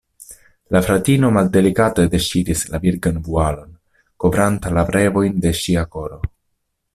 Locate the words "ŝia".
5.61-5.85